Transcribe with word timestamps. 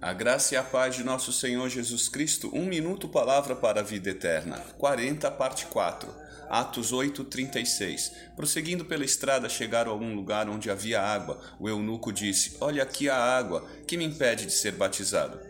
A 0.00 0.12
graça 0.12 0.54
e 0.54 0.56
a 0.56 0.62
paz 0.62 0.96
de 0.96 1.04
nosso 1.04 1.32
Senhor 1.32 1.68
Jesus 1.68 2.08
Cristo, 2.08 2.50
um 2.52 2.66
minuto 2.66 3.08
palavra 3.08 3.56
para 3.56 3.80
a 3.80 3.82
vida 3.82 4.10
eterna. 4.10 4.58
40, 4.76 5.30
parte 5.30 5.66
4. 5.66 6.14
Atos 6.48 6.92
8, 6.92 7.24
36. 7.24 8.12
Prosseguindo 8.36 8.84
pela 8.84 9.04
estrada, 9.04 9.48
chegaram 9.48 9.90
a 9.90 9.94
algum 9.94 10.14
lugar 10.14 10.48
onde 10.48 10.70
havia 10.70 11.00
água. 11.00 11.40
O 11.58 11.68
eunuco 11.68 12.12
disse: 12.12 12.56
Olha 12.60 12.82
aqui 12.82 13.08
a 13.08 13.16
água, 13.16 13.66
que 13.86 13.96
me 13.96 14.04
impede 14.04 14.46
de 14.46 14.52
ser 14.52 14.72
batizado? 14.72 15.40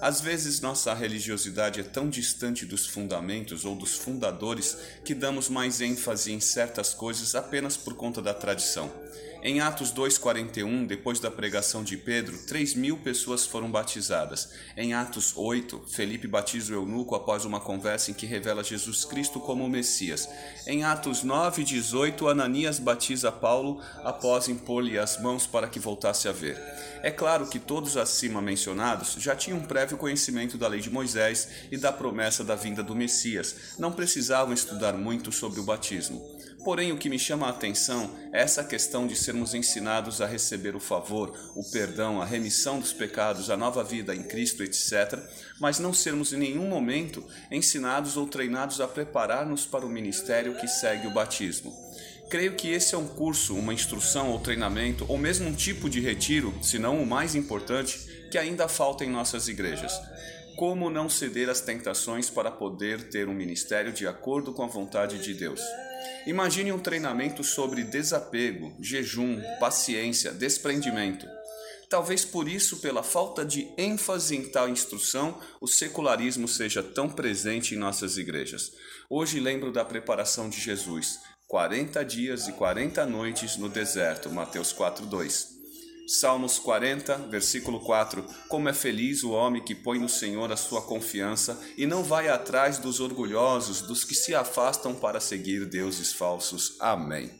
Às 0.00 0.20
vezes 0.20 0.60
nossa 0.60 0.94
religiosidade 0.94 1.80
é 1.80 1.82
tão 1.82 2.08
distante 2.08 2.64
dos 2.64 2.86
fundamentos 2.86 3.66
ou 3.66 3.74
dos 3.74 3.96
fundadores 3.96 4.76
que 5.04 5.14
damos 5.14 5.48
mais 5.48 5.80
ênfase 5.80 6.32
em 6.32 6.40
certas 6.40 6.94
coisas 6.94 7.34
apenas 7.34 7.76
por 7.76 7.94
conta 7.94 8.22
da 8.22 8.32
tradição. 8.32 8.90
Em 9.42 9.58
Atos 9.58 9.90
2,41, 9.90 10.86
depois 10.86 11.18
da 11.18 11.30
pregação 11.30 11.82
de 11.82 11.96
Pedro, 11.96 12.36
3 12.46 12.74
mil 12.74 12.98
pessoas 12.98 13.46
foram 13.46 13.70
batizadas. 13.70 14.50
Em 14.76 14.92
Atos 14.92 15.32
8, 15.34 15.84
Felipe 15.88 16.28
batiza 16.28 16.74
o 16.74 16.76
eunuco 16.76 17.14
após 17.14 17.46
uma 17.46 17.58
conversa 17.58 18.10
em 18.10 18.14
que 18.14 18.26
revela 18.26 18.62
Jesus 18.62 19.06
Cristo 19.06 19.40
como 19.40 19.64
o 19.64 19.68
Messias. 19.68 20.28
Em 20.66 20.84
Atos 20.84 21.24
9,18, 21.24 22.30
Ananias 22.30 22.78
batiza 22.78 23.32
Paulo 23.32 23.80
após 24.04 24.46
impor-lhe 24.46 24.98
as 24.98 25.18
mãos 25.18 25.46
para 25.46 25.68
que 25.68 25.80
voltasse 25.80 26.28
a 26.28 26.32
ver. 26.32 26.58
É 27.02 27.10
claro 27.10 27.46
que 27.46 27.58
todos 27.58 27.96
acima 27.96 28.42
mencionados 28.42 29.16
já 29.18 29.34
tinham 29.34 29.62
prévio 29.62 29.89
conhecimento 29.98 30.58
da 30.58 30.68
lei 30.68 30.80
de 30.80 30.90
Moisés 30.90 31.48
e 31.70 31.76
da 31.76 31.92
promessa 31.92 32.44
da 32.44 32.54
vinda 32.54 32.82
do 32.82 32.94
Messias, 32.94 33.76
não 33.78 33.92
precisavam 33.92 34.52
estudar 34.52 34.92
muito 34.94 35.32
sobre 35.32 35.60
o 35.60 35.64
batismo. 35.64 36.20
Porém, 36.64 36.92
o 36.92 36.98
que 36.98 37.08
me 37.08 37.18
chama 37.18 37.46
a 37.46 37.50
atenção 37.50 38.14
é 38.32 38.42
essa 38.42 38.62
questão 38.62 39.06
de 39.06 39.16
sermos 39.16 39.54
ensinados 39.54 40.20
a 40.20 40.26
receber 40.26 40.76
o 40.76 40.80
favor, 40.80 41.34
o 41.56 41.64
perdão, 41.70 42.20
a 42.20 42.24
remissão 42.24 42.78
dos 42.78 42.92
pecados, 42.92 43.48
a 43.48 43.56
nova 43.56 43.82
vida 43.82 44.14
em 44.14 44.22
Cristo, 44.22 44.62
etc., 44.62 45.18
mas 45.58 45.78
não 45.78 45.94
sermos 45.94 46.32
em 46.34 46.38
nenhum 46.38 46.68
momento 46.68 47.24
ensinados 47.50 48.16
ou 48.16 48.26
treinados 48.26 48.80
a 48.80 48.86
preparar-nos 48.86 49.64
para 49.64 49.86
o 49.86 49.90
ministério 49.90 50.54
que 50.56 50.68
segue 50.68 51.06
o 51.06 51.14
batismo. 51.14 51.74
Creio 52.30 52.54
que 52.54 52.70
esse 52.70 52.94
é 52.94 52.98
um 52.98 53.08
curso, 53.08 53.56
uma 53.56 53.74
instrução 53.74 54.30
ou 54.30 54.38
treinamento, 54.38 55.04
ou 55.08 55.18
mesmo 55.18 55.48
um 55.48 55.52
tipo 55.52 55.90
de 55.90 55.98
retiro, 55.98 56.54
se 56.62 56.78
não 56.78 57.02
o 57.02 57.04
mais 57.04 57.34
importante, 57.34 57.98
que 58.30 58.38
ainda 58.38 58.68
falta 58.68 59.04
em 59.04 59.10
nossas 59.10 59.48
igrejas. 59.48 59.92
Como 60.56 60.88
não 60.88 61.08
ceder 61.08 61.48
às 61.48 61.60
tentações 61.60 62.30
para 62.30 62.52
poder 62.52 63.08
ter 63.08 63.28
um 63.28 63.34
ministério 63.34 63.92
de 63.92 64.06
acordo 64.06 64.52
com 64.52 64.62
a 64.62 64.68
vontade 64.68 65.18
de 65.18 65.34
Deus? 65.34 65.60
Imagine 66.24 66.70
um 66.70 66.78
treinamento 66.78 67.42
sobre 67.42 67.82
desapego, 67.82 68.76
jejum, 68.80 69.42
paciência, 69.58 70.30
desprendimento. 70.30 71.26
Talvez 71.88 72.24
por 72.24 72.48
isso, 72.48 72.76
pela 72.76 73.02
falta 73.02 73.44
de 73.44 73.68
ênfase 73.76 74.36
em 74.36 74.48
tal 74.48 74.68
instrução, 74.68 75.36
o 75.60 75.66
secularismo 75.66 76.46
seja 76.46 76.80
tão 76.80 77.08
presente 77.08 77.74
em 77.74 77.78
nossas 77.78 78.16
igrejas. 78.16 78.70
Hoje 79.08 79.40
lembro 79.40 79.72
da 79.72 79.84
preparação 79.84 80.48
de 80.48 80.60
Jesus, 80.60 81.18
40 81.50 82.04
dias 82.04 82.46
e 82.46 82.52
40 82.52 83.04
noites 83.06 83.56
no 83.56 83.68
deserto, 83.68 84.30
Mateus 84.30 84.72
4:2. 84.72 85.48
Salmos 86.06 86.60
40, 86.60 87.16
versículo 87.28 87.80
4: 87.80 88.24
Como 88.48 88.68
é 88.68 88.72
feliz 88.72 89.24
o 89.24 89.32
homem 89.32 89.60
que 89.60 89.74
põe 89.74 89.98
no 89.98 90.08
Senhor 90.08 90.52
a 90.52 90.56
sua 90.56 90.80
confiança 90.80 91.60
e 91.76 91.88
não 91.88 92.04
vai 92.04 92.28
atrás 92.28 92.78
dos 92.78 93.00
orgulhosos, 93.00 93.80
dos 93.80 94.04
que 94.04 94.14
se 94.14 94.32
afastam 94.32 94.94
para 94.94 95.18
seguir 95.18 95.66
deuses 95.66 96.12
falsos. 96.12 96.76
Amém. 96.78 97.32